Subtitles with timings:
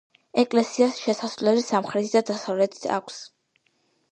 [0.43, 3.21] ეკლესიას შესასვლელები სამხრეთით და დასავლეთით აქვს.